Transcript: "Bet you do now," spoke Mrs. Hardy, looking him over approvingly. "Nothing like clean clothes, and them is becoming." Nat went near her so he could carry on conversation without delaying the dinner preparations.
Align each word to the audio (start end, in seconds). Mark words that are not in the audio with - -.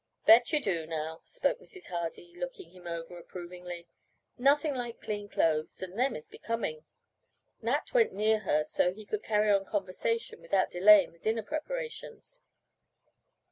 "Bet 0.25 0.51
you 0.51 0.59
do 0.59 0.87
now," 0.87 1.21
spoke 1.23 1.59
Mrs. 1.59 1.85
Hardy, 1.89 2.33
looking 2.35 2.71
him 2.71 2.87
over 2.87 3.19
approvingly. 3.19 3.87
"Nothing 4.35 4.73
like 4.73 4.99
clean 4.99 5.29
clothes, 5.29 5.83
and 5.83 5.99
them 5.99 6.15
is 6.15 6.27
becoming." 6.27 6.85
Nat 7.61 7.93
went 7.93 8.11
near 8.11 8.39
her 8.39 8.63
so 8.63 8.91
he 8.95 9.05
could 9.05 9.21
carry 9.21 9.51
on 9.51 9.63
conversation 9.63 10.41
without 10.41 10.71
delaying 10.71 11.11
the 11.11 11.19
dinner 11.19 11.43
preparations. 11.43 12.43